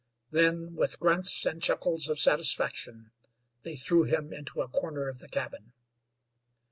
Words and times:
Then, 0.31 0.73
with 0.75 0.99
grunts 0.99 1.45
and 1.45 1.61
chuckles 1.61 2.07
of 2.07 2.17
satisfaction, 2.17 3.11
they 3.61 3.75
threw 3.75 4.01
him 4.05 4.33
into 4.33 4.63
a 4.63 4.67
corner 4.67 5.07
of 5.07 5.19
the 5.19 5.27
cabin. 5.29 5.73